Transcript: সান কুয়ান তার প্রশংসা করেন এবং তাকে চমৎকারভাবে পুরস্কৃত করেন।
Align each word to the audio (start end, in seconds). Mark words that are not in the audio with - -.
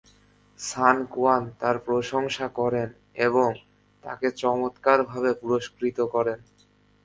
সান 0.59 0.97
কুয়ান 1.11 1.43
তার 1.59 1.75
প্রশংসা 1.85 2.47
করেন 2.59 2.89
এবং 3.25 3.49
তাকে 4.03 4.27
চমৎকারভাবে 4.41 5.31
পুরস্কৃত 5.41 5.97
করেন। 6.13 6.39